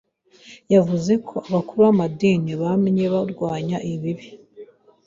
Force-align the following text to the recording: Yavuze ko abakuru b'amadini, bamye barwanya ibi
Yavuze 0.73 1.13
ko 1.27 1.35
abakuru 1.47 1.79
b'amadini, 1.85 2.51
bamye 2.61 3.05
barwanya 3.13 3.77
ibi 3.93 4.13